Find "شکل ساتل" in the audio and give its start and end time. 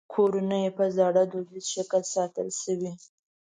1.75-2.47